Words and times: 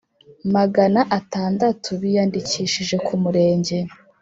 magana 0.55 1.01
atandatu 1.19 1.87
biyandikishije 2.01 2.95
ku 3.05 3.13
murenge 3.23 3.77